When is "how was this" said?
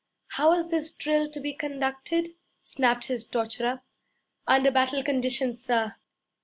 0.29-0.91